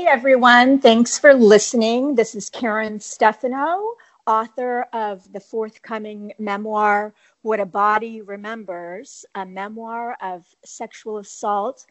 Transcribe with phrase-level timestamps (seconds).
[0.00, 2.14] Hey everyone, thanks for listening.
[2.14, 10.16] This is Karen Stefano, author of the forthcoming memoir, What a Body Remembers, a memoir
[10.22, 11.84] of sexual assault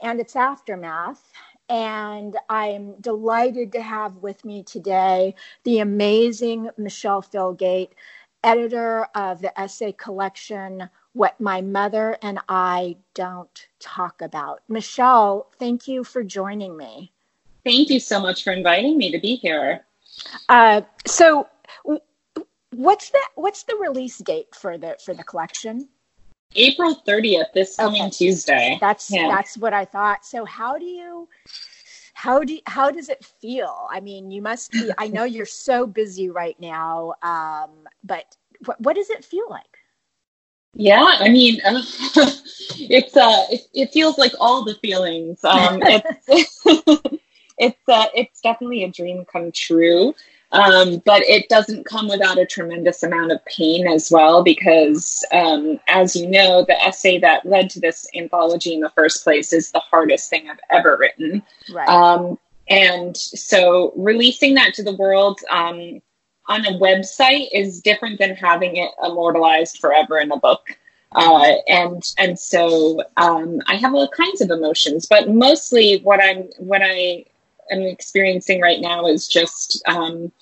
[0.00, 1.32] and its aftermath.
[1.68, 7.90] And I'm delighted to have with me today the amazing Michele Filgate,
[8.44, 14.62] editor of the essay collection What My Mother and I Don't Talk About.
[14.68, 17.12] Michelle, thank you for joining me.
[17.66, 19.84] Thank you so much for inviting me to be here.
[20.48, 21.48] Uh, so,
[22.70, 25.88] what's the what's the release date for the for the collection?
[26.54, 28.10] April thirtieth, this coming okay.
[28.10, 28.78] Tuesday.
[28.80, 29.26] That's yeah.
[29.28, 30.24] that's what I thought.
[30.24, 31.28] So, how do you?
[32.14, 33.88] How do how does it feel?
[33.90, 34.92] I mean, you must be.
[34.96, 37.70] I know you're so busy right now, um,
[38.04, 39.64] but what, what does it feel like?
[40.74, 41.82] Yeah, I mean, uh,
[42.78, 45.42] it's uh, it, it, feels like all the feelings.
[45.42, 46.62] Um, it's
[47.58, 50.14] it's uh, it's definitely a dream come true.
[50.52, 55.80] Um, but it doesn't come without a tremendous amount of pain as well, because um,
[55.88, 59.72] as you know, the essay that led to this anthology in the first place is
[59.72, 61.42] the hardest thing I've ever written.
[61.70, 61.88] Right.
[61.88, 66.00] Um, and so releasing that to the world um,
[66.46, 70.78] on a website is different than having it immortalized forever in a book.
[71.12, 76.42] Uh, and and so um, I have all kinds of emotions, but mostly what I'm
[76.58, 77.24] what I
[77.70, 80.32] am experiencing right now is just um,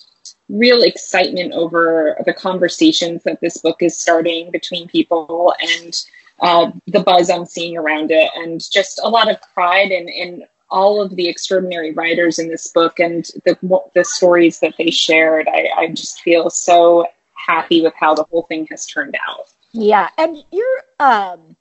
[0.49, 6.05] real excitement over the conversations that this book is starting between people and
[6.41, 10.43] uh, the buzz I'm seeing around it, and just a lot of pride in, in
[10.69, 13.57] all of the extraordinary writers in this book and the,
[13.93, 15.47] the stories that they shared.
[15.47, 19.47] I, I just feel so happy with how the whole thing has turned out.
[19.71, 21.55] Yeah, and you're um,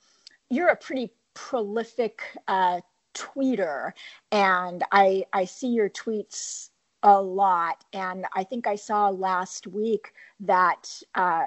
[0.49, 2.81] you're a pretty prolific uh,
[3.15, 3.93] tweeter
[4.31, 6.71] and I I see your tweets
[7.05, 11.45] a lot and I think I saw last week that uh,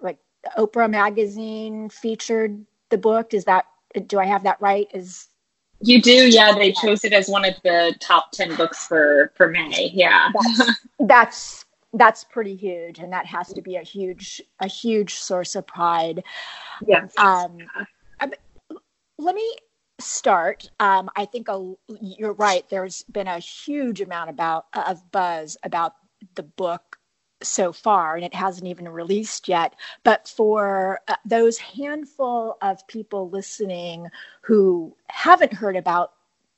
[0.00, 0.18] like
[0.56, 3.34] Oprah magazine featured the book.
[3.34, 3.66] Is that
[4.06, 4.88] do I have that right?
[4.94, 5.28] Is
[5.80, 9.48] you do yeah they chose it as one of the top 10 books for for
[9.48, 10.30] May yeah.
[10.34, 15.54] That's, that's that's pretty huge and that has to be a huge a huge source
[15.54, 16.24] of pride.
[16.86, 17.12] Yes.
[17.18, 17.58] Um
[19.18, 19.56] let me
[20.00, 22.68] start, um, I think a, you're right.
[22.68, 25.94] There's been a huge amount about of buzz about
[26.34, 26.98] the book
[27.42, 29.74] so far, and it hasn't even released yet.
[30.04, 34.08] But for uh, those handful of people listening
[34.42, 36.12] who haven't heard about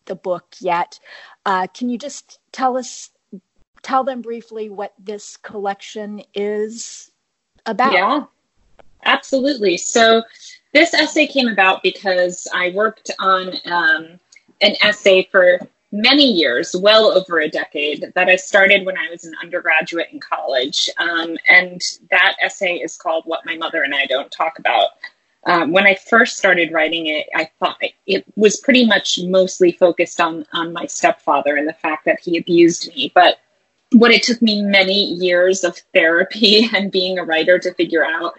[0.07, 0.99] the book yet,
[1.47, 3.11] uh, can you just tell us,
[3.83, 7.11] tell them briefly what this collection is
[7.67, 7.93] about?
[7.93, 8.25] Yeah,
[9.05, 9.77] absolutely.
[9.77, 10.23] So
[10.73, 14.21] this essay came about because I worked on um,
[14.61, 15.61] an essay for
[15.93, 20.21] many years, well over a decade, that I started when I was an undergraduate in
[20.21, 20.89] college.
[20.99, 24.91] Um, and that essay is called What My Mother and I Don't Talk About.
[25.47, 30.21] Um, when I first started writing it, I thought it was pretty much mostly focused
[30.21, 33.11] on, on my stepfather and the fact that he abused me.
[33.15, 33.39] But
[33.93, 38.35] what it took me many years of therapy and being a writer to figure out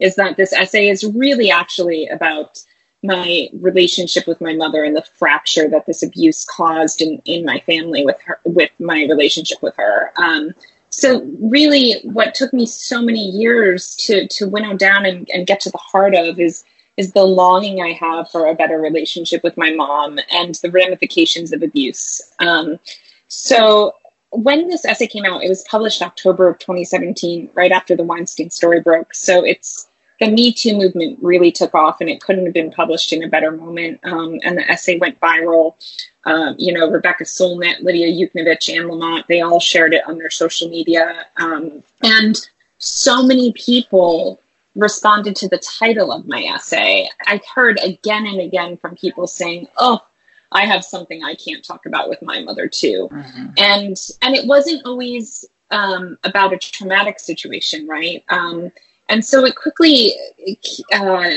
[0.00, 2.58] is that this essay is really actually about
[3.02, 7.60] my relationship with my mother and the fracture that this abuse caused in, in my
[7.60, 10.54] family with her with my relationship with her um,
[10.90, 15.60] so really what took me so many years to to winnow down and, and get
[15.60, 16.64] to the heart of is
[16.96, 21.52] is the longing I have for a better relationship with my mom and the ramifications
[21.52, 22.22] of abuse.
[22.38, 22.78] Um,
[23.28, 23.94] so
[24.30, 28.50] when this essay came out, it was published October of 2017, right after the Weinstein
[28.50, 29.14] story broke.
[29.14, 29.88] So it's
[30.20, 33.28] the Me Too movement really took off, and it couldn't have been published in a
[33.28, 34.00] better moment.
[34.04, 35.74] Um, and the essay went viral.
[36.24, 40.30] Um, you know, Rebecca Solnit, Lidia Yuknavitch, Anne Lamott, they all shared it on their
[40.30, 41.26] social media.
[41.36, 42.36] Um, and
[42.78, 44.40] so many people
[44.74, 47.08] responded to the title of my essay.
[47.26, 50.00] I heard again and again from people saying, oh,
[50.52, 53.08] I have something I can't talk about with my mother too.
[53.10, 53.46] Mm-hmm.
[53.58, 58.24] And and it wasn't always um, about a traumatic situation, right?
[58.28, 58.72] Um,
[59.08, 60.12] and so it quickly
[60.92, 61.30] uh,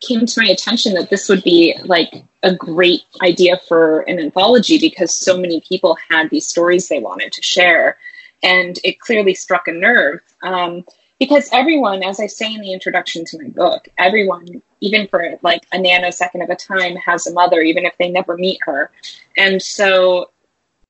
[0.00, 4.78] came to my attention that this would be like a great idea for an anthology
[4.78, 7.98] because so many people had these stories they wanted to share,
[8.42, 10.20] and it clearly struck a nerve.
[10.42, 10.84] Um,
[11.18, 15.66] because everyone, as I say in the introduction to my book, everyone, even for like
[15.72, 18.90] a nanosecond of a time, has a mother, even if they never meet her.
[19.36, 20.30] And so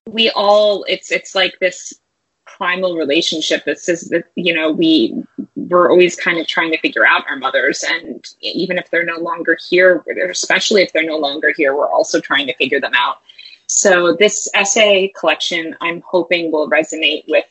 [0.06, 1.94] we all, it's it's like this
[2.44, 3.64] primal relationship.
[3.64, 5.14] That says that you know we
[5.54, 7.84] we're always kind of trying to figure out our mothers.
[7.86, 12.20] And even if they're no longer here especially if they're no longer here we're also
[12.20, 13.18] trying to figure them out.
[13.66, 17.44] So this essay collection, I'm hoping will resonate with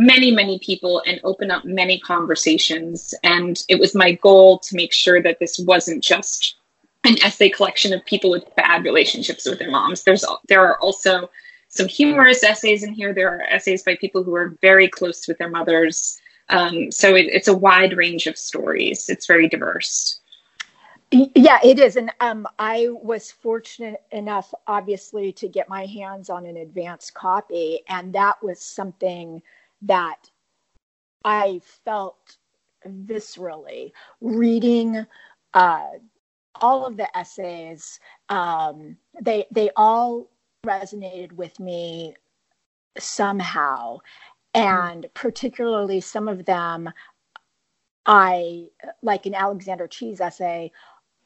[0.00, 3.14] many, many people and open up many conversations.
[3.22, 6.56] And it was my goal to make sure that this wasn't just
[7.04, 10.04] an essay collection of people with bad relationships with their moms.
[10.04, 11.30] There's there are also
[11.68, 13.12] some humorous essays in here.
[13.14, 16.20] There are essays by people who are very close with their mothers.
[16.48, 19.08] Um, so it, it's a wide range of stories.
[19.08, 20.18] It's very diverse.
[21.12, 21.96] Yeah, it is.
[21.96, 27.80] And um, I was fortunate enough, obviously, to get my hands on an advanced copy.
[27.88, 29.42] And that was something
[29.82, 30.30] that
[31.24, 32.36] I felt
[32.86, 35.06] viscerally reading
[35.54, 35.86] uh,
[36.60, 38.00] all of the essays.
[38.28, 40.30] Um, they, they all
[40.64, 42.14] resonated with me
[42.98, 43.98] somehow.
[44.54, 46.90] And particularly some of them,
[48.06, 48.66] I,
[49.02, 50.72] like in Alexander Chee's essay,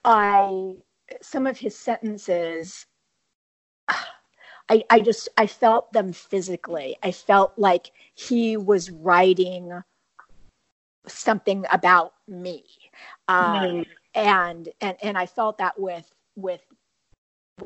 [0.04, 0.74] I,
[1.22, 2.86] some of his sentences,
[4.68, 6.96] I, I just, I felt them physically.
[7.02, 9.72] I felt like he was writing
[11.06, 12.64] something about me.
[13.28, 13.82] Um, mm-hmm.
[14.14, 16.62] and, and, and I felt that with, with,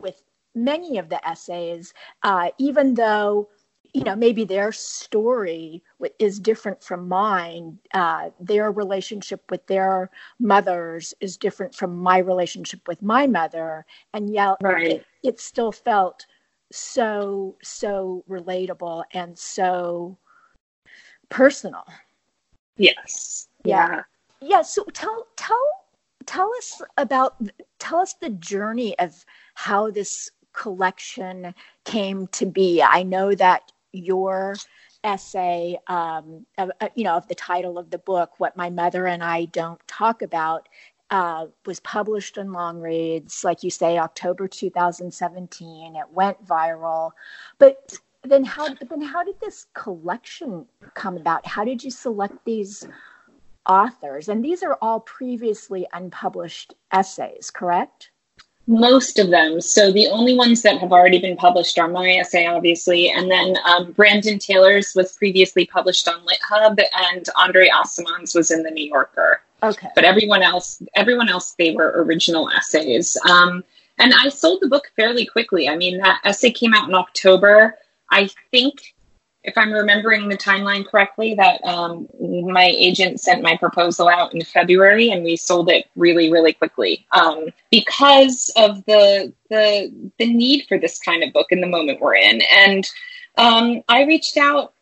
[0.00, 0.22] with
[0.54, 3.48] many of the essays, uh, even though
[3.94, 5.82] you know maybe their story
[6.18, 12.86] is different from mine uh, their relationship with their mothers is different from my relationship
[12.86, 14.86] with my mother and yet right.
[14.86, 16.26] it, it still felt
[16.70, 20.18] so so relatable and so
[21.28, 21.84] personal.
[22.76, 23.48] Yes.
[23.64, 24.02] Yeah.
[24.40, 24.62] Yeah.
[24.62, 25.68] So tell tell
[26.26, 27.36] tell us about
[27.78, 29.24] tell us the journey of
[29.54, 31.54] how this collection
[31.84, 32.82] came to be.
[32.82, 34.56] I know that your
[35.04, 39.06] essay, um, of, uh, you know, of the title of the book, What My Mother
[39.06, 40.68] and I Don't Talk About,
[41.10, 45.96] uh, was published in Longreads, like you say, October 2017.
[45.96, 47.12] It went viral.
[47.58, 51.46] But then how, then how did this collection come about?
[51.46, 52.87] How did you select these
[53.66, 54.28] authors?
[54.28, 58.11] And these are all previously unpublished essays, correct?
[58.66, 59.62] Most of them.
[59.62, 63.56] So the only ones that have already been published are my essay, obviously, and then
[63.64, 68.84] um, Brandon Taylor's was previously published on LitHub, and Andre Aciman's was in the New
[68.84, 69.40] Yorker.
[69.62, 69.88] Okay.
[69.94, 73.16] But everyone else, everyone else, they were original essays.
[73.28, 73.64] Um,
[73.99, 75.69] and I sold the book fairly quickly.
[75.69, 77.76] I mean, that essay came out in October.
[78.10, 78.94] I think
[79.43, 84.43] if I'm remembering the timeline correctly, that um, my agent sent my proposal out in
[84.43, 90.66] February, and we sold it really, really quickly um, because of the the the need
[90.69, 92.40] for this kind of book in the moment we're in.
[92.52, 92.88] And
[93.37, 94.75] um, I reached out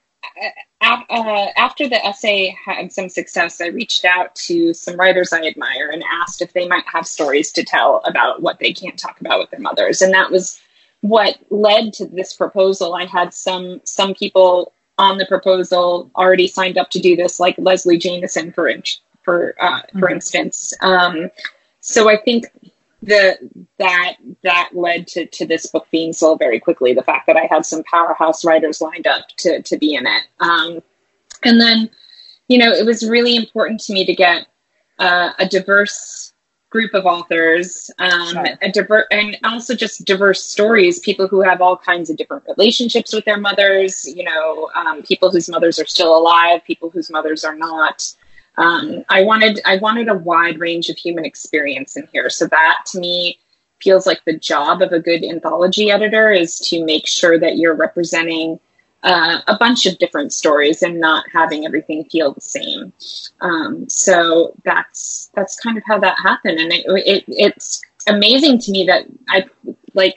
[0.80, 3.60] uh, uh, after the essay had some success.
[3.60, 7.50] I reached out to some writers I admire and asked if they might have stories
[7.52, 10.60] to tell about what they can't talk about with their mothers, and that was
[11.00, 16.78] what led to this proposal i had some some people on the proposal already signed
[16.78, 18.72] up to do this like leslie jamison for
[19.22, 20.00] for uh, mm-hmm.
[20.00, 21.30] for instance um,
[21.80, 22.46] so i think
[23.06, 27.36] the that that led to to this book being sold very quickly the fact that
[27.36, 30.82] i had some powerhouse writers lined up to to be in it um,
[31.44, 31.88] and then
[32.48, 34.46] you know it was really important to me to get
[34.98, 36.32] uh, a diverse
[36.70, 38.46] group of authors, um, sure.
[38.60, 40.98] a diver- and also just diverse stories.
[40.98, 44.06] People who have all kinds of different relationships with their mothers.
[44.06, 48.14] You know, um, people whose mothers are still alive, people whose mothers are not.
[48.58, 52.30] Um, I wanted I wanted a wide range of human experience in here.
[52.30, 53.38] So that to me
[53.80, 57.74] feels like the job of a good anthology editor is to make sure that you're
[57.74, 58.58] representing
[59.02, 62.92] uh, a bunch of different stories and not having everything feel the same.
[63.40, 68.72] Um, so that's that's kind of how that happened, and it, it, it's amazing to
[68.72, 69.46] me that I
[69.94, 70.16] like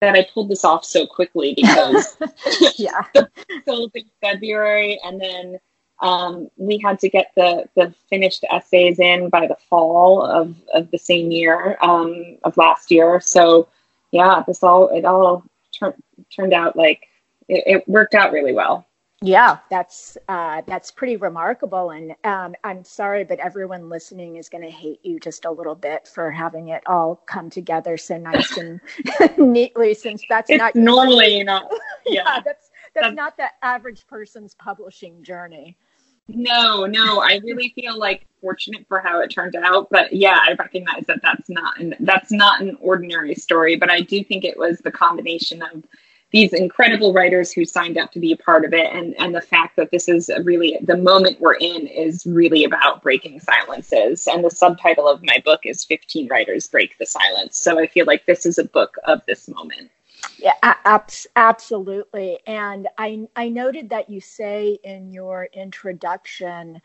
[0.00, 2.16] that I pulled this off so quickly because
[2.76, 3.02] yeah,
[3.66, 5.58] sold in February, and then
[6.00, 10.90] um, we had to get the the finished essays in by the fall of of
[10.90, 13.20] the same year um, of last year.
[13.20, 13.68] So
[14.10, 15.44] yeah, this all it all
[15.78, 16.02] turned
[16.34, 17.08] turned out like
[17.48, 18.86] it, it worked out really well.
[19.22, 24.64] Yeah, that's uh, that's pretty remarkable, and um, I'm sorry, but everyone listening is going
[24.64, 28.56] to hate you just a little bit for having it all come together so nice
[28.56, 28.80] and
[29.36, 29.92] neatly.
[29.92, 31.70] Since that's it's not normally not,
[32.06, 35.76] yeah, yeah that's, that's that's not the average person's publishing journey.
[36.34, 40.54] No, no, I really feel like fortunate for how it turned out, but yeah, I
[40.54, 44.58] recognize that that's not an, that's not an ordinary story, but I do think it
[44.58, 45.84] was the combination of
[46.30, 49.40] these incredible writers who signed up to be a part of it and and the
[49.40, 54.44] fact that this is really the moment we're in is really about breaking silences and
[54.44, 58.24] the subtitle of my book is 15 writers break the silence so i feel like
[58.26, 59.90] this is a book of this moment
[60.40, 62.38] Yeah, ab- absolutely.
[62.46, 66.80] And I, I noted that you say in your introduction,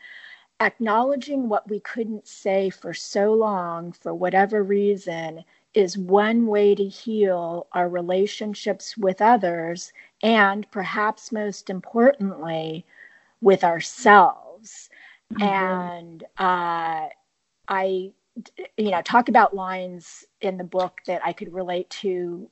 [0.60, 5.44] acknowledging what we couldn't say for so long, for whatever reason,
[5.74, 12.84] is one way to heal our relationships with others and perhaps most importantly,
[13.40, 14.90] with ourselves.
[15.32, 15.48] Mm-hmm.
[15.48, 17.08] And uh,
[17.68, 18.12] I,
[18.76, 22.48] you know, talk about lines in the book that I could relate to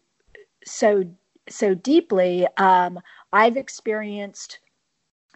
[0.64, 1.04] so
[1.48, 2.46] so deeply.
[2.56, 3.00] Um,
[3.32, 4.60] I've experienced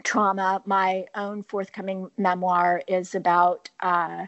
[0.05, 0.63] trauma.
[0.67, 4.27] My own forthcoming memoir is about uh,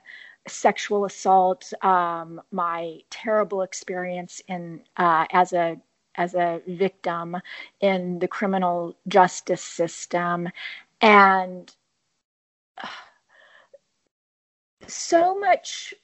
[0.49, 1.73] sexual assault.
[1.83, 5.81] Um, my terrible experience in uh, as a
[6.17, 7.37] as a victim
[7.81, 10.49] in the criminal justice system,
[11.01, 11.73] and
[14.87, 15.95] so much,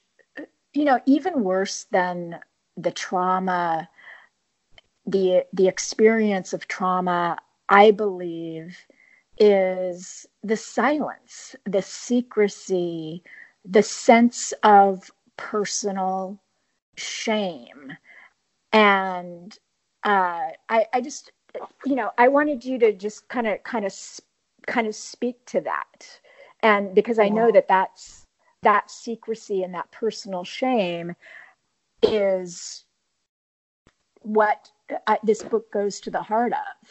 [0.74, 2.38] you know, even worse than
[2.76, 3.88] the trauma
[5.06, 7.36] the the experience of trauma
[7.68, 8.76] i believe
[9.38, 13.22] is the silence the secrecy
[13.64, 16.40] the sense of personal
[16.96, 17.96] shame.
[18.72, 19.56] And
[20.04, 21.32] uh, I, I just
[21.86, 23.94] you know i wanted you to just kind of kind of
[24.66, 26.20] kind of speak to that.
[26.60, 28.24] And because i know that that's
[28.62, 31.14] that secrecy and that personal shame
[32.02, 32.84] is
[34.22, 34.70] what
[35.06, 36.88] I, this book goes to the heart of.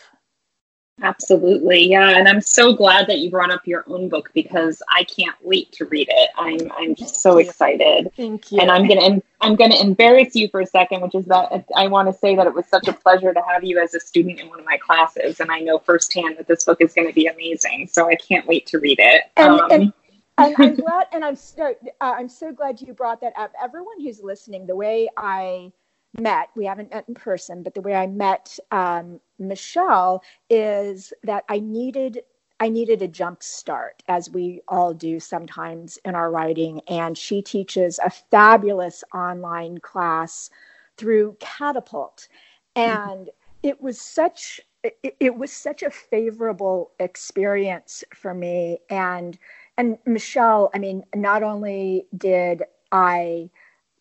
[1.01, 5.03] Absolutely, yeah, and I'm so glad that you brought up your own book because I
[5.03, 6.29] can't wait to read it.
[6.37, 8.11] I'm I'm just so excited.
[8.15, 8.61] Thank you.
[8.61, 12.07] And I'm gonna I'm gonna embarrass you for a second, which is that I want
[12.07, 14.47] to say that it was such a pleasure to have you as a student in
[14.47, 17.27] one of my classes, and I know firsthand that this book is going to be
[17.27, 17.89] amazing.
[17.91, 19.23] So I can't wait to read it.
[19.35, 19.93] And, um, and-
[20.37, 23.51] I'm glad, and I'm so uh, I'm so glad you brought that up.
[23.61, 25.71] Everyone who's listening, the way I
[26.19, 31.43] met, we haven't met in person, but the way I met um, Michele is that
[31.50, 32.22] I needed
[32.60, 36.79] I needed a jump start, as we all do sometimes in our writing.
[36.88, 40.50] And she teaches a fabulous online class
[40.95, 42.29] through Catapult,
[42.75, 43.29] and
[43.62, 48.79] it was such it, it was such a favorable experience for me.
[48.89, 49.38] And
[49.77, 53.50] and Michele, I mean, not only did I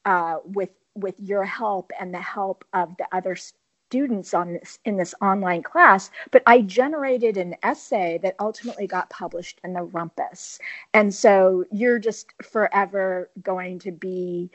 [0.04, 4.96] uh, with with your help and the help of the other students on this in
[4.96, 10.58] this online class but i generated an essay that ultimately got published in the rumpus.
[10.94, 14.50] And so you're just forever going to be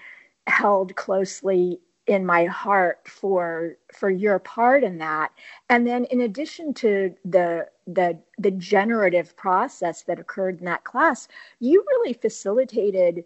[0.48, 5.31] held closely in my heart for for your part in that.
[5.69, 11.27] And then in addition to the the the generative process that occurred in that class
[11.60, 13.24] you really facilitated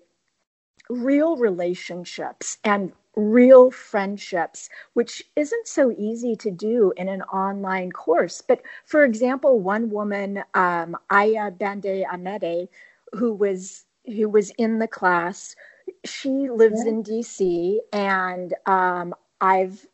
[0.90, 8.42] real relationships and real friendships, which isn't so easy to do in an online course.
[8.42, 12.70] But for example, one woman, um, Aya Bande Amede,
[13.14, 15.56] who was who was in the class,
[16.04, 16.92] she lives yeah.
[16.92, 19.86] in DC, and um, I've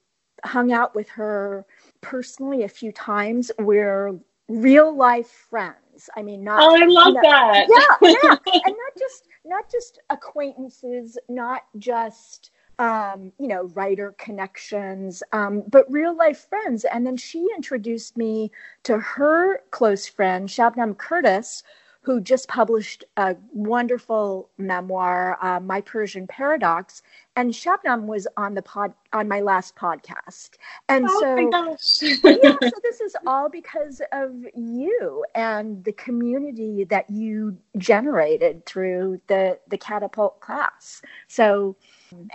[0.43, 1.65] hung out with her
[2.01, 3.51] personally a few times.
[3.59, 6.09] We're real life friends.
[6.15, 6.61] I mean, not.
[6.61, 7.67] Oh, I love you know, that.
[8.01, 8.35] Yeah, yeah,
[8.65, 15.91] and not just not just acquaintances, not just um, you know, writer connections, um, but
[15.91, 16.86] real life friends.
[16.86, 18.51] And then she introduced me
[18.83, 21.63] to her close friend, Shabnam Curtis,
[22.01, 27.01] who just published a wonderful memoir, uh, My Persian Paradox.
[27.36, 30.51] And Shabnam was on the pod on my last podcast.
[30.88, 37.09] And oh so, yeah, so this is all because of you and the community that
[37.09, 41.01] you generated through the the catapult class.
[41.27, 41.75] So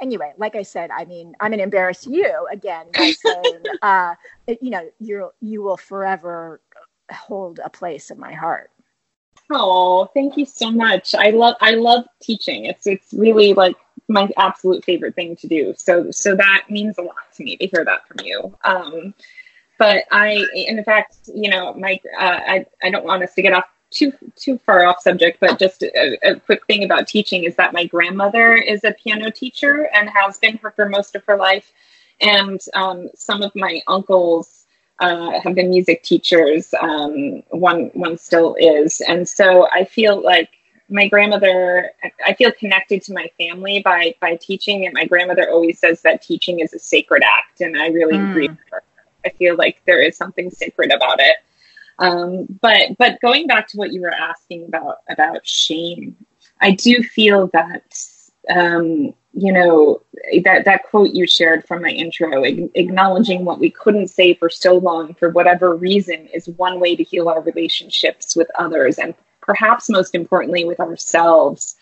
[0.00, 4.14] anyway, like I said, I mean, I'm going to embarrass you again by saying, uh,
[4.60, 6.60] you know, you you will forever
[7.12, 8.70] hold a place in my heart.
[9.50, 11.14] Oh, thank you so much.
[11.14, 12.64] I love I love teaching.
[12.66, 13.76] It's it's really like
[14.08, 15.74] my absolute favorite thing to do.
[15.76, 18.56] So so that means a lot to me to hear that from you.
[18.64, 19.14] Um,
[19.78, 23.52] but I, in fact, you know, Mike, uh, I I don't want us to get
[23.52, 27.54] off too too far off subject, but just a, a, quick thing about teaching is
[27.56, 31.36] that my grandmother is a piano teacher and has been for, for most of her
[31.36, 31.72] life,
[32.20, 34.66] and um, some of my uncles
[35.00, 36.74] uh, have been music teachers.
[36.80, 40.50] Um, one one still is, and so I feel like
[40.88, 41.90] my grandmother.
[42.26, 46.20] I feel connected to my family by by teaching, and my grandmother always says that
[46.20, 48.30] teaching is a sacred act, and I really mm.
[48.30, 48.82] agree with her.
[49.24, 51.36] I feel like there is something sacred about it.
[51.98, 56.16] Um, but but going back to what you were asking about about shame,
[56.60, 57.96] I do feel that
[58.50, 60.02] um, you know
[60.44, 64.76] that that quote you shared from my intro acknowledging what we couldn't say for so
[64.76, 69.90] long for whatever reason is one way to heal our relationships with others and perhaps
[69.90, 71.76] most importantly with ourselves.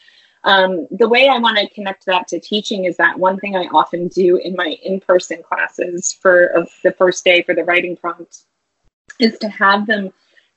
[0.45, 3.67] Um, the way i want to connect that to teaching is that one thing i
[3.67, 8.45] often do in my in-person classes for the first day for the writing prompt
[9.19, 10.13] is to have them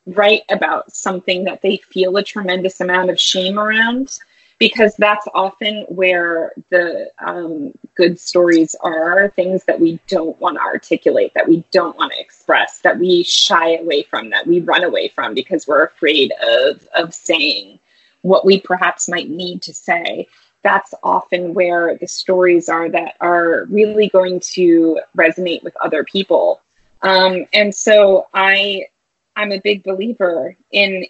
[0.06, 4.20] write about something that they feel a tremendous amount of shame around
[4.58, 10.62] because that's often where the um, good stories are things that we don't want to
[10.62, 14.84] articulate, that we don't want to express, that we shy away from, that we run
[14.84, 17.80] away from because we're afraid of, of saying
[18.22, 20.28] what we perhaps might need to say.
[20.64, 26.62] That's often where the stories are that are really going to resonate with other people.
[27.06, 28.88] Um, and so I,
[29.36, 31.06] I'm a big believer in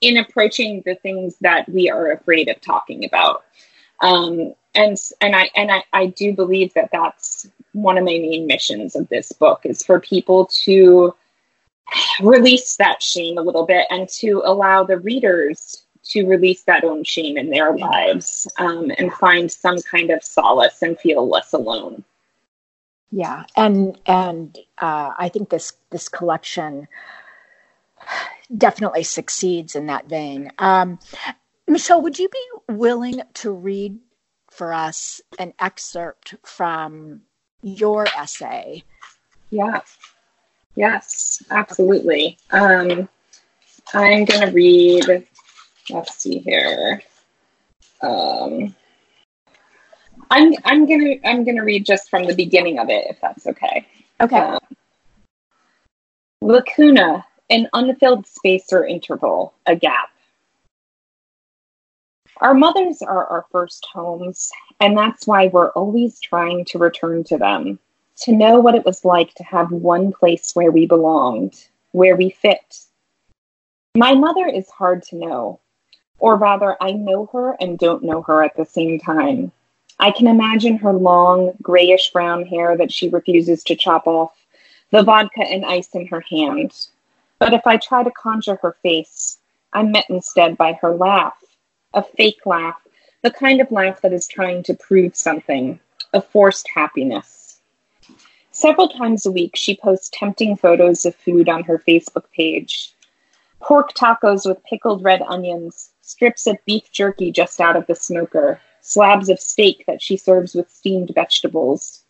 [0.00, 3.44] in approaching the things that we are afraid of talking about.
[4.00, 8.46] Um, and and I and I, I do believe that that's one of my main
[8.46, 11.14] missions of this book is for people to
[12.20, 17.04] release that shame a little bit and to allow the readers to release that own
[17.04, 22.04] shame in their lives um, and find some kind of solace and feel less alone.
[23.12, 26.88] Yeah, and and uh, I think this this collection
[28.56, 30.50] definitely succeeds in that vein.
[30.58, 30.98] Um,
[31.68, 33.98] Michele, would you be willing to read
[34.50, 37.20] for us an excerpt from
[37.62, 38.82] your essay?
[39.50, 39.80] Yeah.
[40.74, 42.38] Yes, absolutely.
[42.50, 43.08] Um,
[43.92, 45.26] I'm going to read,
[45.90, 47.02] let's see here.
[48.00, 48.74] Um,
[50.32, 53.86] I'm I'm gonna I'm gonna read just from the beginning of it, if that's okay.
[54.18, 54.38] Okay.
[54.38, 54.58] Um,
[56.40, 60.08] lacuna an unfilled space or interval, a gap.
[62.38, 67.36] Our mothers are our first homes, and that's why we're always trying to return to
[67.36, 67.78] them,
[68.22, 72.30] to know what it was like to have one place where we belonged, where we
[72.30, 72.78] fit.
[73.94, 75.60] My mother is hard to know,
[76.18, 79.52] or rather, I know her and don't know her at the same time.
[80.02, 84.32] I can imagine her long, grayish brown hair that she refuses to chop off,
[84.90, 86.88] the vodka and ice in her hand,
[87.38, 89.38] but if I try to conjure her face,
[89.72, 91.36] I'm met instead by her laugh,
[91.94, 92.82] a fake laugh,
[93.22, 95.78] the kind of laugh that is trying to prove something,
[96.12, 97.60] a forced happiness.
[98.50, 102.92] Several times a week, she posts tempting photos of food on her Facebook page.
[103.60, 108.60] Pork tacos with pickled red onions, strips of beef jerky just out of the smoker,
[108.82, 112.02] slabs of steak that she serves with steamed vegetables.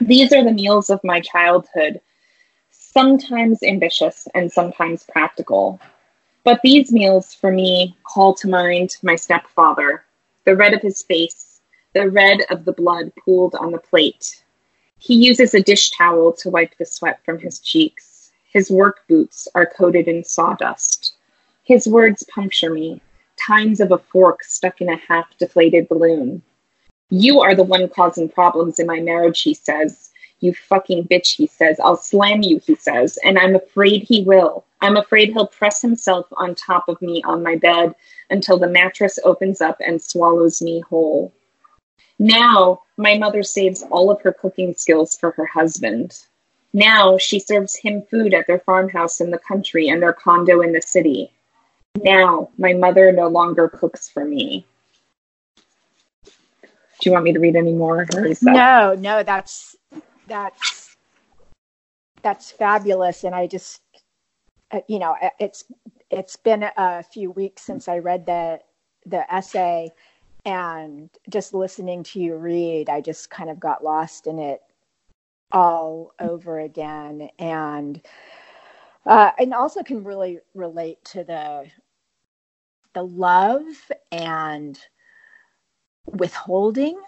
[0.00, 2.00] These are the meals of my childhood
[2.98, 5.80] sometimes ambitious and sometimes practical.
[6.42, 10.04] But these meals for me call to mind my stepfather,
[10.44, 11.60] the red of his face,
[11.94, 14.42] the red of the blood pooled on the plate.
[14.98, 18.32] He uses a dish towel to wipe the sweat from his cheeks.
[18.52, 21.14] His work boots are coated in sawdust.
[21.62, 23.00] His words puncture me,
[23.48, 26.42] tines of a fork stuck in a half deflated balloon.
[27.08, 31.46] You are the one causing problems in my marriage, he says, you fucking bitch, he
[31.46, 31.80] says.
[31.80, 33.18] I'll slam you, he says.
[33.24, 34.64] And I'm afraid he will.
[34.80, 37.94] I'm afraid he'll press himself on top of me on my bed
[38.30, 41.32] until the mattress opens up and swallows me whole.
[42.20, 46.20] Now, my mother saves all of her cooking skills for her husband.
[46.72, 50.72] Now, she serves him food at their farmhouse in the country and their condo in
[50.72, 51.32] the city.
[52.02, 54.66] Now, my mother no longer cooks for me.
[56.24, 56.30] Do
[57.02, 58.06] you want me to read any more?
[58.42, 59.76] No, no, that's
[60.26, 60.96] that's
[62.22, 63.80] that's fabulous and i just
[64.72, 65.64] uh, you know it's
[66.10, 68.58] it's been a few weeks since i read the
[69.06, 69.88] the essay
[70.44, 74.60] and just listening to you read i just kind of got lost in it
[75.52, 78.02] all over again and
[79.06, 81.64] uh, and also can really relate to the
[82.94, 83.64] the love
[84.10, 84.78] and
[86.06, 86.98] withholding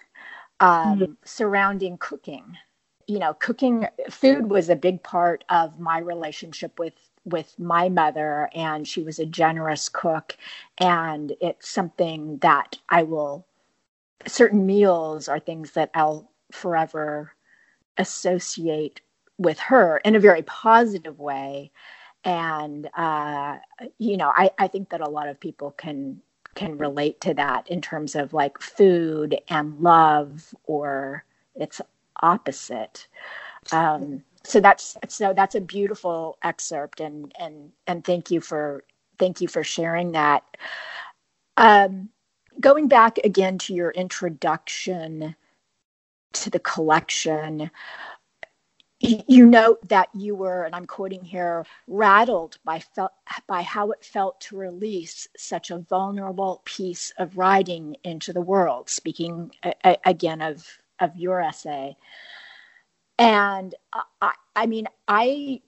[0.61, 1.13] um, mm-hmm.
[1.25, 2.57] surrounding cooking.
[3.07, 8.49] You know cooking food was a big part of my relationship with with my mother
[8.55, 10.37] and she was a generous cook.
[10.79, 13.47] And it's something that i will
[14.27, 17.33] certain meals are things that i'll forever
[17.99, 19.01] associate
[19.39, 21.71] with her in a very positive way
[22.25, 23.57] and uh,
[23.99, 26.21] you know I, I think that a lot of people can
[26.55, 31.81] can relate to that in terms of like food and love or it's
[32.23, 33.07] opposite.
[33.73, 38.85] Um, so that's so that's a beautiful excerpt, and and and thank you for
[39.19, 40.43] thank you for sharing that.
[41.57, 42.09] Um,
[42.61, 45.37] going back again to your introduction
[46.33, 47.71] to the collection,
[49.01, 53.13] you note that you were, and I'm quoting here, rattled by felt
[53.47, 58.91] by how it felt to release such a vulnerable piece of writing into the world.
[58.91, 60.67] Speaking a, again of
[61.01, 61.97] of your essay,
[63.19, 63.75] and
[64.21, 65.63] I, I mean, I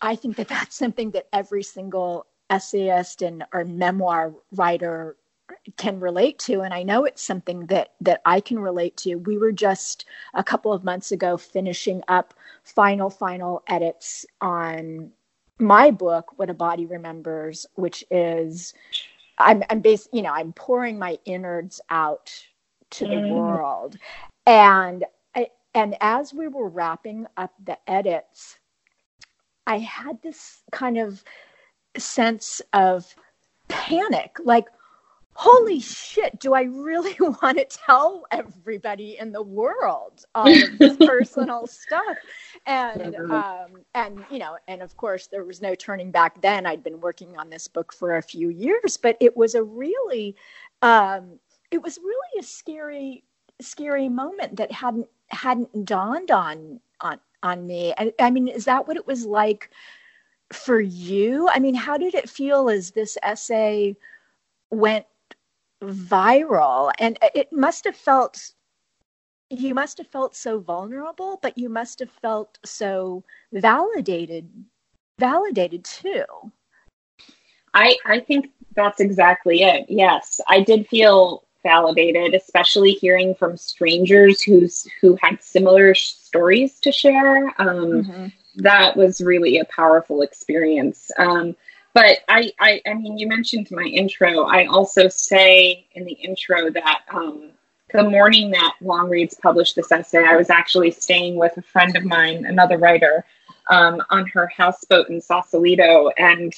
[0.00, 5.16] I think that that's something that every single essayist and or memoir writer
[5.76, 9.38] can relate to and i know it's something that that i can relate to we
[9.38, 10.04] were just
[10.34, 15.10] a couple of months ago finishing up final final edits on
[15.58, 18.74] my book what a body remembers which is
[19.38, 22.32] i'm i'm based you know i'm pouring my innards out
[22.90, 23.34] to the mm.
[23.34, 23.96] world
[24.46, 25.04] and
[25.74, 28.58] and as we were wrapping up the edits
[29.66, 31.22] i had this kind of
[31.96, 33.14] sense of
[33.68, 34.66] panic like
[35.36, 40.96] holy shit, do I really want to tell everybody in the world all of this
[41.06, 42.16] personal stuff?
[42.64, 46.66] And um, and you know, and of course there was no turning back then.
[46.66, 50.34] I'd been working on this book for a few years, but it was a really
[50.82, 51.38] um,
[51.70, 53.22] it was really a scary
[53.60, 57.92] scary moment that hadn't hadn't dawned on on on me.
[57.98, 59.70] And I mean, is that what it was like
[60.50, 61.48] for you?
[61.52, 63.96] I mean, how did it feel as this essay
[64.70, 65.06] went
[65.82, 66.90] viral.
[66.98, 68.52] And it must have felt
[69.50, 74.50] you must have felt so vulnerable but you must have felt so validated
[75.18, 76.24] validated too.
[77.72, 79.86] I i think that's exactly it.
[79.88, 86.92] Yes i did feel validated especially hearing from strangers who's who had similar stories to
[86.92, 87.46] share.
[87.60, 88.26] Um, mm-hmm.
[88.56, 91.10] that was really a powerful experience.
[91.18, 91.56] Um,
[91.96, 94.42] but I, I, I mean, you mentioned my intro.
[94.42, 97.52] I also say in the intro that um,
[97.90, 102.04] the morning that Longreads published this essay, I was actually staying with a friend of
[102.04, 103.24] mine, another writer,
[103.70, 106.52] um, on her houseboat in Sausalito, and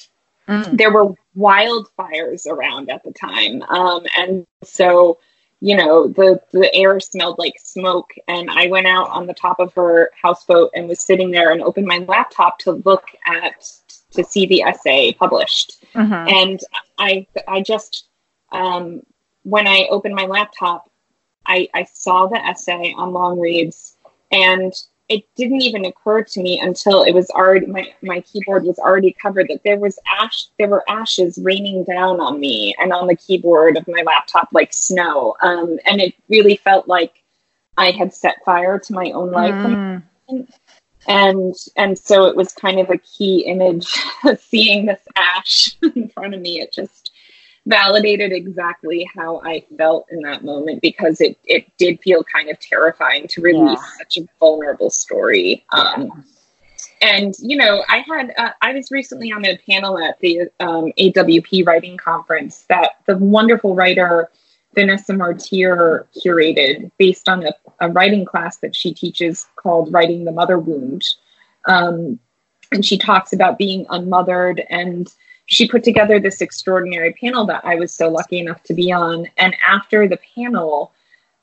[0.45, 0.77] mm.
[0.77, 5.19] there were wildfires around at the time, um, and so
[5.61, 9.59] you know the the air smelled like smoke and i went out on the top
[9.59, 13.69] of her houseboat and was sitting there and opened my laptop to look at
[14.19, 15.83] to see the essay published.
[15.95, 16.13] Mm-hmm.
[16.13, 16.59] And
[16.97, 18.07] I, I just,
[18.51, 19.01] um,
[19.43, 20.89] when I opened my laptop,
[21.45, 23.95] I, I saw the essay on Longreads
[24.31, 24.73] and
[25.07, 29.11] it didn't even occur to me until it was already my, my keyboard was already
[29.11, 33.15] covered that there was ash there were ashes raining down on me and on the
[33.15, 37.23] keyboard of my laptop like snow um, and it really felt like
[37.75, 40.03] i had set fire to my own life mm
[41.09, 43.87] and and so it was kind of a key image
[44.39, 47.11] seeing this ash in front of me it just
[47.65, 52.57] validated exactly how i felt in that moment because it it did feel kind of
[52.59, 53.97] terrifying to release yeah.
[53.97, 56.23] such a vulnerable story um,
[57.01, 60.91] and you know i had uh, i was recently on a panel at the um,
[60.97, 64.29] awp writing conference that the wonderful writer
[64.75, 70.31] Vanessa Martir curated based on a, a, writing class that she teaches called Writing the
[70.31, 71.03] Mother Wound.
[71.65, 72.19] Um,
[72.71, 75.11] and she talks about being unmothered and
[75.47, 79.25] she put together this extraordinary panel that I was so lucky enough to be on.
[79.37, 80.93] And after the panel,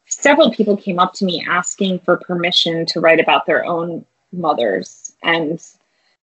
[0.06, 5.12] several people came up to me asking for permission to write about their own mothers.
[5.24, 5.60] And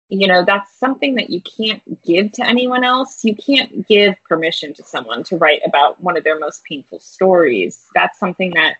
[0.09, 3.23] you know that's something that you can't give to anyone else.
[3.23, 7.87] You can't give permission to someone to write about one of their most painful stories.
[7.93, 8.77] That's something that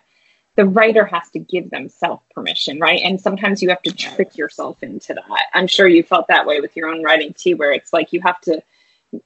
[0.56, 3.00] the writer has to give themselves permission right?
[3.02, 5.46] And sometimes you have to trick yourself into that.
[5.54, 8.20] I'm sure you felt that way with your own writing too where it's like you
[8.20, 8.62] have to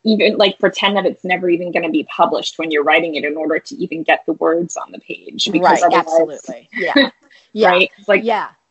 [0.04, 3.24] even like pretend that it's never even going to be published when you're writing it
[3.24, 6.68] in order to even get the words on the page because right absolutely.
[6.72, 7.10] Yeah.
[7.56, 7.68] Yeah.
[7.68, 7.90] Right?
[8.08, 8.48] Like yeah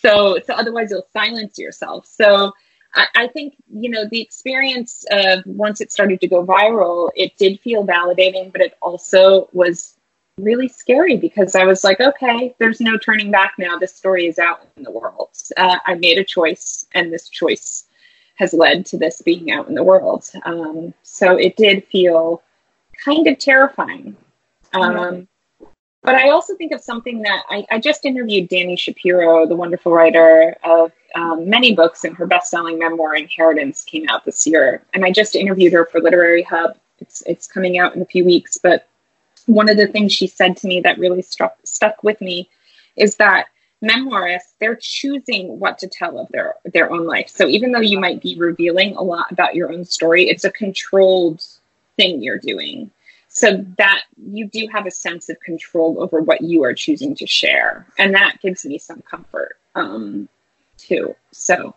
[0.00, 2.06] So, so otherwise you'll silence yourself.
[2.06, 2.52] So
[2.94, 7.36] I, I think, you know, the experience of once it started to go viral, it
[7.36, 9.94] did feel validating, but it also was
[10.38, 13.78] really scary because I was like, okay, there's no turning back now.
[13.78, 15.30] This story is out in the world.
[15.56, 17.84] Uh, I made a choice, and this choice
[18.34, 20.30] has led to this being out in the world.
[20.44, 22.42] Um, so it did feel
[23.02, 24.14] kind of terrifying.
[24.74, 25.26] Um,
[26.06, 29.90] but I also think of something that I, I just interviewed Dani Shapiro, the wonderful
[29.90, 34.84] writer of um, many books, and her best-selling memoir Inheritance came out this year.
[34.94, 36.78] And I just interviewed her for Literary Hub.
[37.00, 38.56] It's it's coming out in a few weeks.
[38.56, 38.86] But
[39.46, 42.48] one of the things she said to me that really struck stuck with me
[42.94, 43.46] is that
[43.82, 47.28] memoirists they're choosing what to tell of their their own life.
[47.28, 50.52] So even though you might be revealing a lot about your own story, it's a
[50.52, 51.44] controlled
[51.96, 52.92] thing you're doing
[53.36, 57.26] so that you do have a sense of control over what you are choosing to
[57.26, 57.86] share.
[57.98, 60.26] And that gives me some comfort um,
[60.78, 61.14] too.
[61.32, 61.74] So.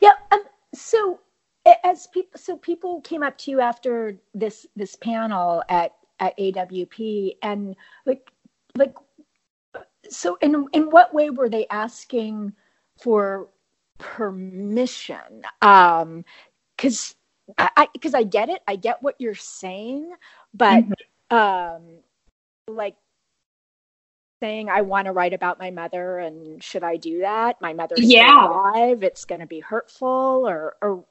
[0.00, 1.18] Yeah um, so
[1.82, 7.36] as people so people came up to you after this this panel at at awp
[7.42, 7.74] and
[8.06, 8.30] like
[8.76, 8.94] like
[10.08, 12.52] so in in what way were they asking
[13.02, 13.48] for
[13.98, 15.42] permission?
[15.60, 16.24] Um
[16.76, 17.16] because
[17.58, 20.12] I because I, I, get it, I get what you're saying,
[20.54, 21.36] but mm-hmm.
[21.36, 21.82] um,
[22.68, 22.96] like
[24.40, 27.60] saying I want to write about my mother and should I do that?
[27.60, 28.46] My mother's yeah.
[28.46, 29.02] alive.
[29.02, 31.04] It's going to be hurtful, or or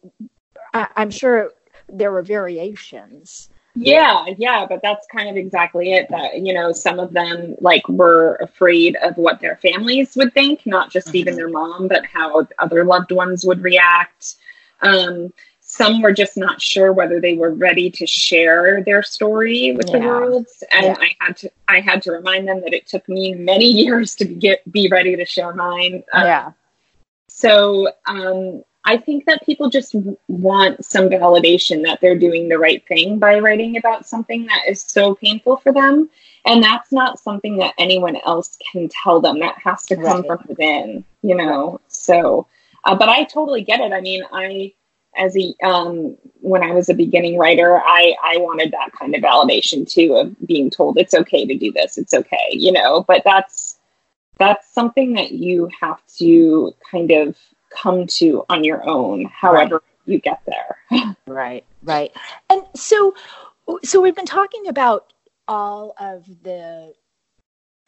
[0.74, 1.52] I, I'm sure
[1.88, 3.50] there were variations.
[3.76, 6.08] Yeah, yeah, but that's kind of exactly it.
[6.10, 10.66] That you know, some of them like were afraid of what their families would think,
[10.66, 11.18] not just mm-hmm.
[11.18, 14.36] even their mom, but how other loved ones would react.
[14.82, 15.32] Um,
[15.72, 20.00] some were just not sure whether they were ready to share their story with yeah.
[20.00, 20.48] the world.
[20.72, 20.96] And yeah.
[21.00, 24.26] i had to i had to remind them that it took me many years to
[24.26, 26.04] get be ready to share mine.
[26.12, 26.52] Uh, yeah.
[27.28, 29.96] so um, i think that people just
[30.28, 34.82] want some validation that they're doing the right thing by writing about something that is
[34.82, 36.10] so painful for them.
[36.46, 39.38] And that's not something that anyone else can tell them.
[39.40, 40.26] That has to come right.
[40.26, 41.80] from within you know?
[41.90, 42.48] So
[42.86, 43.94] uh, but i totally get it.
[43.94, 44.74] I mean i
[45.16, 49.22] as a um, when I was a beginning writer, I I wanted that kind of
[49.22, 53.04] validation too of being told it's okay to do this, it's okay, you know.
[53.08, 53.80] But that's
[54.38, 57.38] that's something that you have to kind of
[57.70, 59.84] come to on your own, however right.
[60.06, 61.16] you get there.
[61.28, 62.12] right, right.
[62.50, 63.14] And so,
[63.84, 65.14] so we've been talking about
[65.48, 66.94] all of the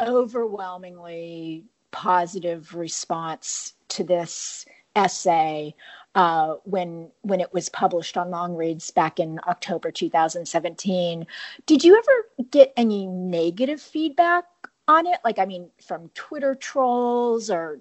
[0.02, 5.76] overwhelmingly positive response to this essay
[6.16, 11.26] uh, when when it was published on Longreads back in October 2017.
[11.66, 14.46] Did you ever get any negative feedback
[14.88, 15.20] on it?
[15.24, 17.80] Like, I mean, from Twitter trolls or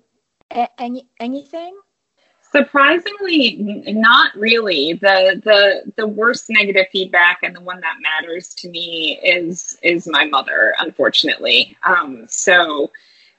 [0.52, 1.78] a- any anything?
[2.52, 3.56] Surprisingly,
[3.88, 4.94] not really.
[4.94, 10.08] the the The worst negative feedback, and the one that matters to me, is is
[10.08, 10.74] my mother.
[10.80, 12.90] Unfortunately, um, so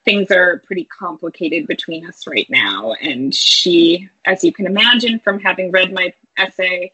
[0.03, 2.93] things are pretty complicated between us right now.
[2.93, 6.91] And she, as you can imagine from having read my essay,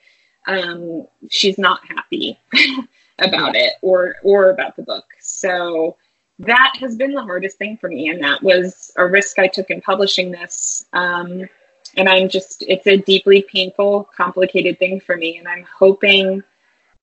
[0.47, 2.39] um, she's not happy
[3.19, 5.05] about it or or about the book.
[5.19, 5.97] So
[6.39, 9.69] that has been the hardest thing for me, and that was a risk I took
[9.69, 10.85] in publishing this.
[10.93, 11.49] Um,
[11.95, 16.43] and I'm just, it's a deeply painful, complicated thing for me, and I'm hoping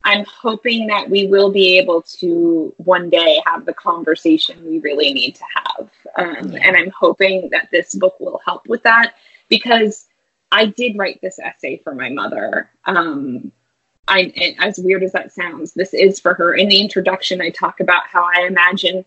[0.04, 5.14] I'm hoping that we will be able to one day have the conversation we really
[5.14, 5.90] need to have.
[6.16, 6.60] Um, yeah.
[6.62, 9.14] And I'm hoping that this book will help with that
[9.48, 10.06] because
[10.52, 12.70] I did write this essay for my mother.
[12.84, 13.50] Um,
[14.06, 16.54] I, as weird as that sounds, this is for her.
[16.54, 19.06] In the introduction, I talk about how I imagine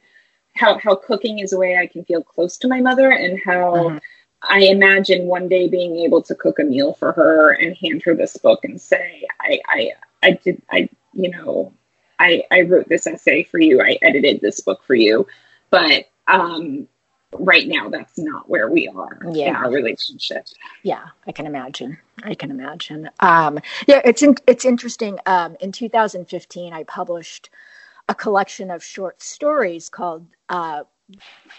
[0.56, 3.74] how, how cooking is a way I can feel close to my mother and how
[3.74, 3.98] mm-hmm.
[4.42, 8.16] I imagine one day being able to cook a meal for her and hand her
[8.16, 9.92] this book and say, I, I,
[10.24, 11.74] I did, I, you know,
[12.20, 13.82] I, I wrote this essay for you.
[13.82, 15.28] I edited this book for you.
[15.70, 16.88] But um,
[17.34, 19.50] right now, that's not where we are yeah.
[19.50, 20.48] in our relationship.
[20.84, 21.98] Yeah, I can imagine.
[22.24, 23.10] I can imagine.
[23.20, 25.20] Um, yeah, it's in, it's interesting.
[25.26, 27.50] Um, in 2015, I published
[28.10, 30.84] a collection of short stories called uh,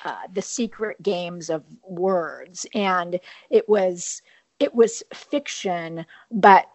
[0.04, 4.22] uh, "The Secret Games of Words," and it was
[4.58, 6.66] it was fiction, but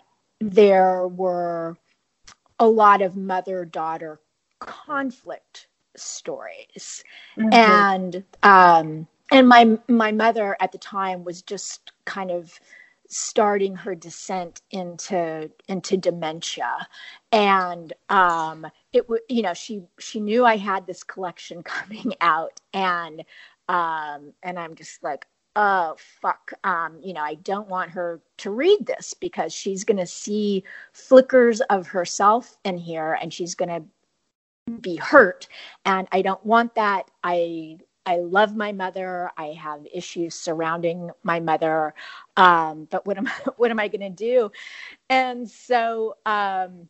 [0.51, 1.77] there were
[2.59, 4.19] a lot of mother daughter
[4.59, 7.03] conflict stories
[7.37, 7.53] mm-hmm.
[7.53, 12.59] and um and my my mother at the time was just kind of
[13.09, 16.87] starting her descent into into dementia
[17.31, 22.59] and um it would you know she she knew i had this collection coming out
[22.73, 23.23] and
[23.69, 25.25] um and i'm just like
[25.55, 29.97] oh fuck um you know i don't want her to read this because she's going
[29.97, 30.63] to see
[30.93, 33.83] flickers of herself in here and she's going to
[34.79, 35.47] be hurt.
[35.85, 37.09] And i don't want that.
[37.23, 39.31] I i love my mother.
[39.37, 41.93] I have issues surrounding my mother.
[42.37, 44.51] Um but what am i what am i going to do?
[45.09, 46.87] And so um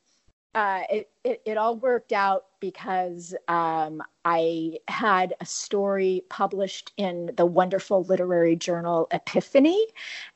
[0.56, 7.32] uh, it, it, it, all worked out because um, I had a story published in
[7.36, 9.88] the wonderful literary journal Epiphany.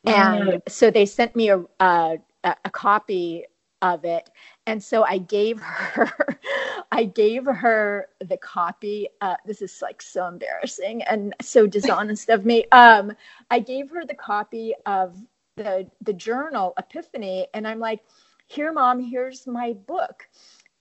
[0.06, 0.62] And mm.
[0.68, 3.46] so they sent me a, a, a copy
[3.82, 4.30] of it.
[4.66, 6.12] And so I gave her,
[6.92, 9.08] I gave her the copy.
[9.22, 12.66] Uh, this is like so embarrassing and so dishonest of me.
[12.72, 13.14] Um,
[13.52, 15.16] I gave her the copy of
[15.58, 18.02] the the journal Epiphany, and I'm like,
[18.48, 20.28] here, mom, here's my book.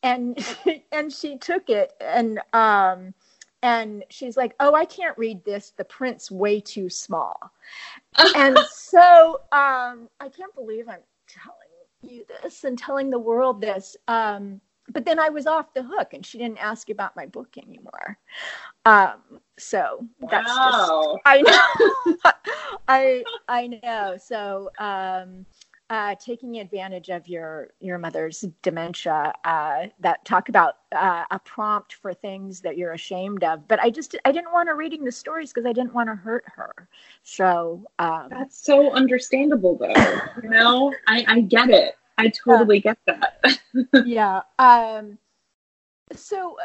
[0.03, 0.39] and
[0.93, 3.13] and she took it and um
[3.63, 5.71] and she's like oh i can't read this.
[5.77, 7.53] The print's way too small.
[8.35, 11.59] And so um i can't believe i'm telling
[12.03, 16.15] you this and telling the world this um but then i was off the hook
[16.15, 18.19] and she didn't ask about my book anymore.
[18.85, 20.65] Um so that's wow.
[20.65, 20.93] just
[21.25, 21.41] i
[22.23, 22.33] know.
[22.89, 24.17] I i know.
[24.19, 25.47] So um
[25.89, 31.95] uh, taking advantage of your your mother's dementia uh, that talk about uh, a prompt
[31.95, 33.67] for things that you're ashamed of.
[33.69, 36.15] But i just i didn't want her reading the stories because i didn't want to
[36.15, 36.89] hurt her.
[37.23, 39.95] So um, that's so understandable though
[40.43, 40.93] you know?
[41.07, 41.97] I i get it.
[42.19, 43.59] I totally get that.
[44.05, 45.19] Yeah um
[46.15, 46.57] so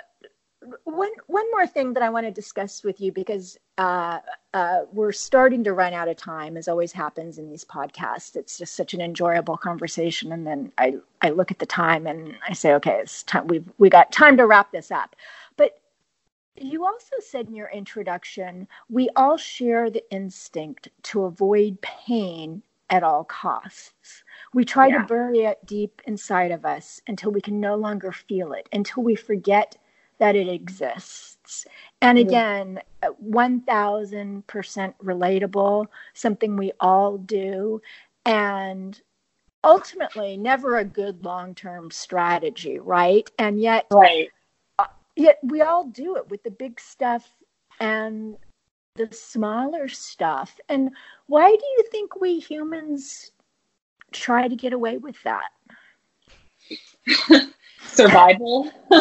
[0.84, 4.20] one one more thing that I want to discuss with you because uh,
[4.54, 8.36] uh, we're starting to run out of time, as always happens in these podcasts.
[8.36, 12.36] It's just such an enjoyable conversation, and then I I look at the time and
[12.48, 13.48] I say, okay, it's time.
[13.48, 15.16] We've we got time to wrap this up.
[15.58, 15.80] But
[16.56, 23.04] you also said in your introduction, we all share the instinct to avoid pain at
[23.04, 24.24] all costs.
[24.54, 25.00] We try yeah.
[25.00, 29.02] to bury it deep inside of us until we can no longer feel it, until
[29.02, 29.78] we forget
[30.22, 31.66] that it exists.
[32.00, 34.44] And again, 1000%
[35.04, 37.82] relatable, something we all do.
[38.24, 39.02] And
[39.64, 43.28] ultimately, never a good long term strategy, right?
[43.40, 44.30] And yet, right.
[44.78, 47.28] Uh, yet we all do it with the big stuff
[47.80, 48.38] and
[48.96, 50.60] the smaller stuff.
[50.70, 50.92] And
[51.26, 53.32] why do you think we humans
[54.12, 55.50] try to get away with that?
[57.88, 58.72] survival.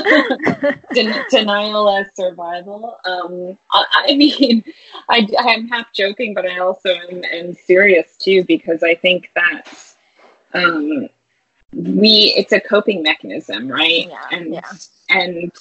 [0.95, 2.99] Den- denial as survival.
[3.05, 4.65] Um, I, I, mean
[5.09, 9.65] I, i'm half joking but i also am, am serious too because i think that
[10.55, 11.09] um,
[11.73, 14.09] we it's a coping mechanism right?
[14.09, 14.71] Yeah, and yeah.
[15.09, 15.53] and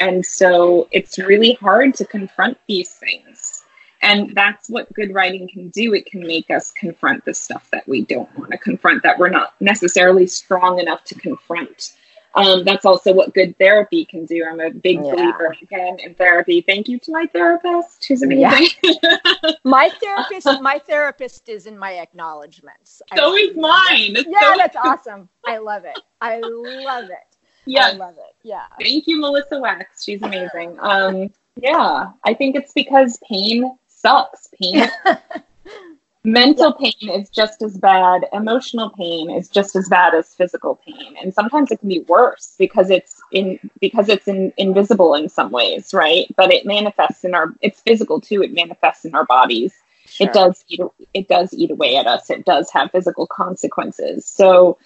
[0.00, 3.63] and so it's really hard to confront these things
[4.04, 5.94] and that's what good writing can do.
[5.94, 9.30] It can make us confront the stuff that we don't want to confront, that we're
[9.30, 11.94] not necessarily strong enough to confront.
[12.34, 14.44] Um, that's also what good therapy can do.
[14.44, 15.14] I'm a big yeah.
[15.14, 16.60] believer again in therapy.
[16.60, 18.68] Thank you to my therapist, who's amazing.
[18.82, 19.16] Yeah.
[19.64, 23.00] my therapist, my therapist is in my acknowledgments.
[23.16, 24.16] So is mine.
[24.28, 25.28] yeah, so that's awesome.
[25.46, 25.98] I love it.
[26.20, 27.36] I love it.
[27.66, 28.34] Yeah, I love it.
[28.42, 28.64] Yeah.
[28.78, 30.04] Thank you, Melissa Wax.
[30.04, 30.76] She's amazing.
[30.80, 34.48] Um, yeah, I think it's because pain sucks.
[34.60, 34.88] Pain.
[36.26, 36.90] Mental yeah.
[36.90, 38.24] pain is just as bad.
[38.32, 42.54] Emotional pain is just as bad as physical pain, and sometimes it can be worse
[42.58, 46.26] because it's in because it's in, invisible in some ways, right?
[46.36, 47.54] But it manifests in our.
[47.60, 48.42] It's physical too.
[48.42, 49.74] It manifests in our bodies.
[50.06, 50.26] Sure.
[50.26, 50.80] It does eat.
[51.12, 52.30] It does eat away at us.
[52.30, 54.24] It does have physical consequences.
[54.24, 54.78] So,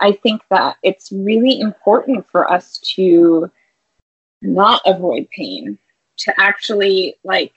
[0.00, 3.48] I think that it's really important for us to
[4.42, 5.78] not avoid pain,
[6.18, 7.52] to actually like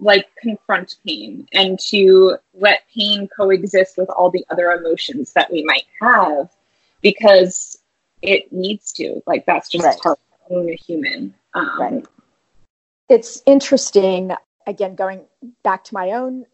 [0.00, 5.62] like confront pain and to let pain coexist with all the other emotions that we
[5.64, 6.50] might have
[7.02, 7.78] because
[8.22, 9.98] it needs to like that's just right.
[10.00, 12.06] part of being a human um, right.
[13.08, 14.32] it's interesting
[14.66, 15.22] again going
[15.62, 16.44] back to my own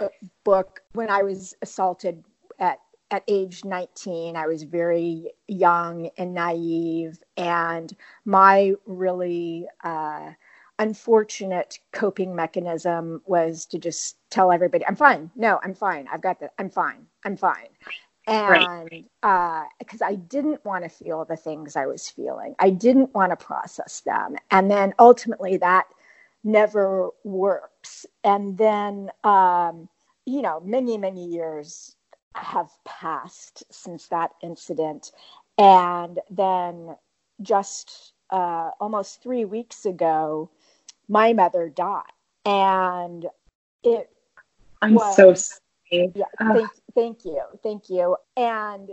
[0.00, 0.08] uh,
[0.44, 2.24] book when i was assaulted
[2.58, 2.78] at
[3.10, 10.30] at age 19 i was very young and naive and my really uh,
[10.82, 15.30] unfortunate coping mechanism was to just tell everybody, I'm fine.
[15.36, 16.08] No, I'm fine.
[16.12, 16.52] I've got that.
[16.58, 17.06] I'm fine.
[17.24, 17.68] I'm fine.
[18.26, 20.08] And because right.
[20.08, 23.36] uh, I didn't want to feel the things I was feeling, I didn't want to
[23.36, 24.36] process them.
[24.50, 25.86] And then ultimately that
[26.44, 28.04] never works.
[28.24, 29.88] And then, um,
[30.26, 31.94] you know, many, many years
[32.34, 35.12] have passed since that incident.
[35.58, 36.96] And then
[37.40, 40.50] just uh, almost three weeks ago,
[41.12, 42.04] my mother died.
[42.46, 43.26] And
[43.84, 44.08] it
[44.80, 46.10] I'm was, so sorry.
[46.14, 47.42] Yeah, thank, thank you.
[47.62, 48.16] Thank you.
[48.34, 48.90] And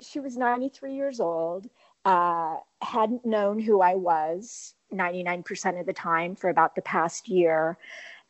[0.00, 1.68] she was 93 years old,
[2.04, 7.76] uh, hadn't known who I was 99% of the time for about the past year.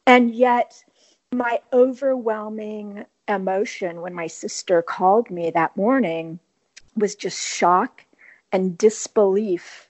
[0.07, 0.83] And yet,
[1.31, 6.41] my overwhelming emotion when my sister called me that morning
[6.97, 8.05] was just shock
[8.51, 9.90] and disbelief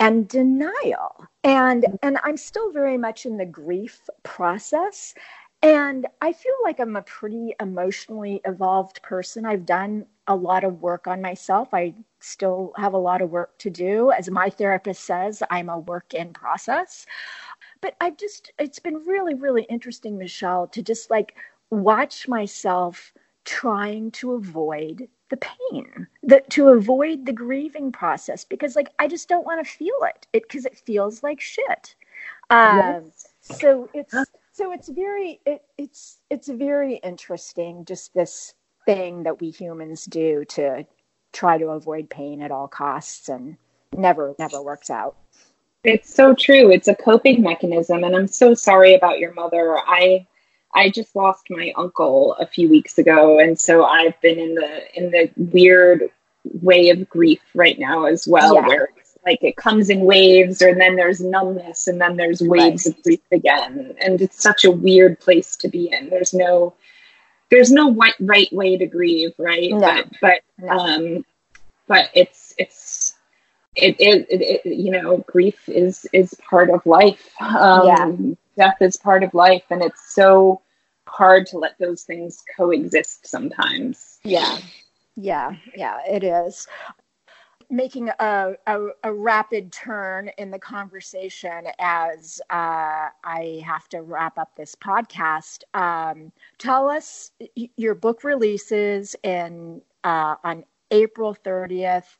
[0.00, 1.26] and denial.
[1.44, 5.14] And and i'm still very much in the grief process.
[5.62, 9.46] And i feel like i'm a pretty emotionally evolved person.
[9.46, 11.70] I've done a lot of work on myself.
[11.74, 14.12] I still have a lot of work to do.
[14.12, 17.06] As my therapist says i'm a work in process.
[17.82, 21.36] But i've just it's been really really interesting Michele to just like
[21.70, 23.12] watch myself
[23.46, 29.28] trying to avoid the pain that to avoid the grieving process because like i just
[29.28, 31.94] don't want to feel it it because it feels like shit.
[32.50, 33.28] Um, yes.
[33.40, 34.14] so it's
[34.52, 38.54] so it's very it, it's it's very interesting just this
[38.86, 40.84] thing that we humans do to
[41.32, 43.56] try to avoid pain at all costs and
[43.96, 45.16] never never works out.
[45.84, 49.78] It's so true it's a coping mechanism and i'm so sorry about your mother.
[49.78, 50.26] I
[50.74, 54.98] I just lost my uncle a few weeks ago, and so I've been in the
[54.98, 56.10] in the weird
[56.44, 58.66] way of grief right now as well, yeah.
[58.66, 62.86] where it's like it comes in waves, or then there's numbness, and then there's waves
[62.86, 62.96] right.
[62.96, 66.08] of grief again, and it's such a weird place to be in.
[66.08, 66.74] There's no
[67.50, 69.70] there's no right, right way to grieve, right?
[69.70, 69.80] No.
[69.80, 70.68] But but no.
[70.68, 71.24] um,
[71.88, 73.14] but it's it's
[73.76, 78.96] it, it, it, you know grief is is part of life um, yeah death is
[78.96, 80.60] part of life and it's so
[81.06, 84.58] hard to let those things coexist sometimes yeah
[85.16, 86.68] yeah yeah it is
[87.70, 94.38] making a, a, a, rapid turn in the conversation as uh, I have to wrap
[94.38, 95.62] up this podcast.
[95.72, 97.30] Um, tell us
[97.76, 102.16] your book releases in uh, on April 30th.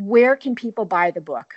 [0.00, 1.54] Where can people buy the book?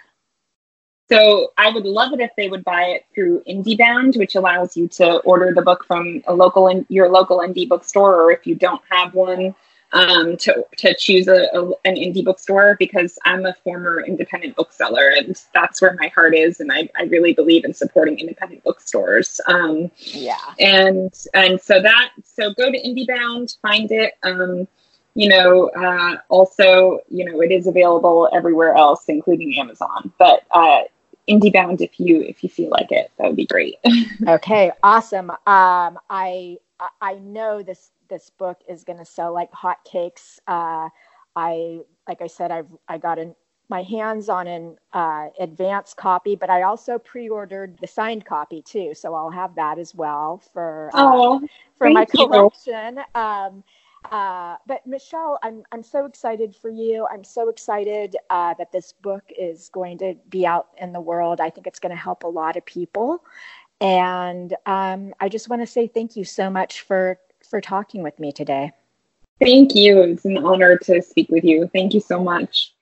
[1.12, 4.88] So I would love it if they would buy it through IndieBound, which allows you
[4.90, 8.54] to order the book from a local in, your local indie bookstore, or if you
[8.54, 9.56] don't have one,
[9.92, 12.76] um, to to choose a, a, an indie bookstore.
[12.78, 17.04] Because I'm a former independent bookseller, and that's where my heart is, and I, I
[17.04, 19.42] really believe in supporting independent bookstores.
[19.48, 24.14] Um, yeah, and and so that so go to IndieBound, find it.
[24.22, 24.68] Um,
[25.16, 30.14] you know, uh, also, you know, it is available everywhere else, including Amazon.
[30.20, 30.84] But uh,
[31.30, 33.12] IndieBound if you if you feel like it.
[33.18, 33.76] That would be great.
[34.28, 35.30] okay, awesome.
[35.30, 36.58] Um, I
[37.02, 40.40] I know this this book is going to sell like hotcakes.
[40.48, 40.90] Uh,
[41.36, 43.36] I like I said, I've I got an
[43.70, 48.94] my hands on an uh, advanced copy, but I also pre-ordered the signed copy too,
[48.96, 51.40] so I'll have that as well for uh,
[51.78, 53.00] for my collection.
[53.14, 53.64] Um,
[54.12, 57.08] uh, but Michele, I'm I'm so excited for you.
[57.12, 61.42] I'm so excited uh, that this book is going to be out in the world.
[61.42, 63.24] I think it's going to help a lot of people,
[63.82, 68.20] and um, I just want to say thank you so much for for talking with
[68.20, 68.72] me today.
[69.40, 70.02] Thank you.
[70.02, 71.70] It's an honor to speak with you.
[71.74, 72.74] Thank you so much.